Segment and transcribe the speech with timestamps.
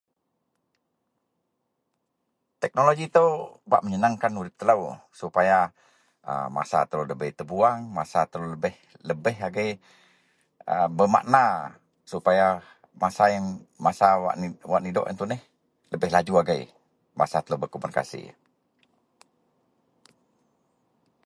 [2.61, 3.25] Teknologi ito
[3.71, 4.89] bak menyenang kan telo
[5.21, 5.57] supaya
[6.57, 8.19] masa telo debai terbuang masa
[9.15, 9.71] lebih agie
[10.97, 11.45] bermakna
[12.13, 12.45] supaya
[13.85, 14.07] masa
[14.71, 15.41] wak nidok yian tuneh
[15.93, 18.29] lebih laju agie.